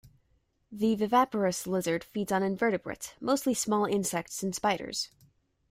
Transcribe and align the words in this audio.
The 0.71 0.95
viviparous 0.95 1.67
lizard 1.67 2.03
feeds 2.03 2.31
on 2.31 2.41
invertebrates, 2.41 3.13
mostly 3.21 3.53
small 3.53 3.85
insects 3.85 4.41
and 4.41 4.55
spiders. 4.55 5.11